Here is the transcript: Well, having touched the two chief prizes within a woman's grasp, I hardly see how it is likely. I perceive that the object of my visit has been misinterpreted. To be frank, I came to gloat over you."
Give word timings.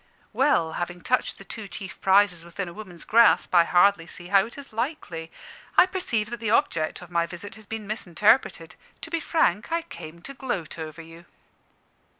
Well, 0.33 0.71
having 0.81 1.01
touched 1.01 1.37
the 1.37 1.43
two 1.45 1.67
chief 1.67 2.01
prizes 2.01 2.43
within 2.43 2.67
a 2.67 2.73
woman's 2.73 3.05
grasp, 3.05 3.53
I 3.53 3.65
hardly 3.65 4.07
see 4.07 4.29
how 4.29 4.47
it 4.47 4.57
is 4.57 4.73
likely. 4.73 5.31
I 5.77 5.85
perceive 5.85 6.31
that 6.31 6.39
the 6.39 6.49
object 6.49 7.03
of 7.03 7.11
my 7.11 7.27
visit 7.27 7.53
has 7.53 7.67
been 7.67 7.85
misinterpreted. 7.85 8.75
To 9.01 9.11
be 9.11 9.19
frank, 9.19 9.71
I 9.71 9.83
came 9.83 10.19
to 10.23 10.33
gloat 10.33 10.79
over 10.79 11.03
you." 11.03 11.25